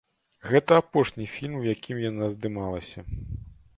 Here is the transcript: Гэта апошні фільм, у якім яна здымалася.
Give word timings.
Гэта 0.51 0.77
апошні 0.83 1.27
фільм, 1.35 1.57
у 1.59 1.63
якім 1.73 1.97
яна 2.07 2.33
здымалася. 2.37 2.99